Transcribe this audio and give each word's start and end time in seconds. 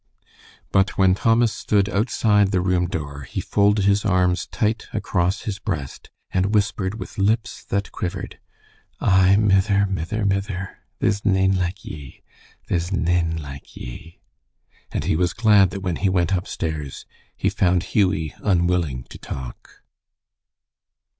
But 0.71 0.97
when 0.97 1.13
Thomas 1.13 1.53
stood 1.53 1.87
outside 1.87 2.49
the 2.49 2.59
room 2.61 2.87
door, 2.87 3.21
he 3.21 3.39
folded 3.39 3.85
his 3.85 4.03
arms 4.03 4.47
tight 4.47 4.87
across 4.93 5.41
his 5.43 5.59
breast 5.59 6.09
and 6.31 6.55
whispered 6.55 6.95
with 6.99 7.19
lips 7.19 7.63
that 7.65 7.91
quivered, 7.91 8.39
"Ay, 8.99 9.35
mither, 9.35 9.85
mither, 9.85 10.25
mither, 10.25 10.79
there's 10.97 11.23
nane 11.23 11.55
like 11.55 11.85
ye. 11.85 12.23
There's 12.67 12.91
nane 12.91 13.37
like 13.39 13.77
ye." 13.77 14.17
And 14.91 15.03
he 15.03 15.15
was 15.15 15.33
glad 15.33 15.69
that 15.69 15.81
when 15.81 15.97
he 15.97 16.09
went 16.09 16.31
upstairs, 16.31 17.05
he 17.37 17.49
found 17.51 17.83
Hughie 17.93 18.33
unwilling 18.39 19.03
to 19.11 19.19
talk. 19.19 19.83